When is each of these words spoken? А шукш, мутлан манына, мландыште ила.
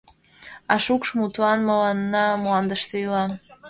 А 0.71 0.75
шукш, 0.85 1.09
мутлан 1.19 1.59
манына, 1.69 2.25
мландыште 2.43 2.95
ила. 3.05 3.25